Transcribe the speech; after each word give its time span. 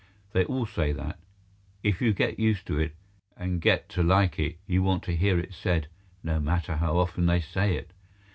(They 0.31 0.45
all 0.45 0.65
say 0.65 0.93
that. 0.93 1.19
If 1.83 2.01
you 2.01 2.11
get 2.11 2.39
used 2.39 2.65
to 2.65 2.79
it, 2.79 2.95
and 3.37 3.61
get 3.61 3.87
to 3.89 4.01
like 4.01 4.39
it, 4.39 4.57
you 4.65 4.81
want 4.81 5.03
to 5.03 5.15
hear 5.15 5.37
it 5.39 5.53
said, 5.53 5.89
no 6.23 6.39
matter 6.39 6.77
how 6.77 6.97
often 6.97 7.27
they 7.27 7.39
say 7.39 7.75
it.) 7.75 7.91